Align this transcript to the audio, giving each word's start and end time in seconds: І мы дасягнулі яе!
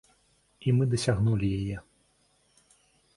І 0.69 0.73
мы 0.77 0.87
дасягнулі 0.93 1.47
яе! 1.59 1.77